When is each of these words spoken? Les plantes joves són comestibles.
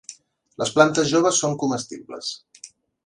Les 0.61 0.71
plantes 0.77 1.03
joves 1.11 1.41
són 1.43 1.53
comestibles. 1.65 2.33